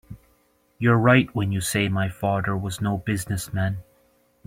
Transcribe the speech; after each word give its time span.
You're 0.79 0.97
right 0.97 1.29
when 1.35 1.51
you 1.51 1.61
say 1.61 1.87
my 1.87 2.09
father 2.09 2.57
was 2.57 2.81
no 2.81 2.97
business 2.97 3.53
man. 3.53 3.83